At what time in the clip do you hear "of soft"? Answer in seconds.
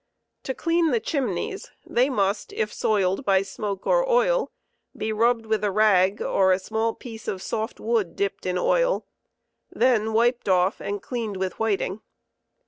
7.27-7.79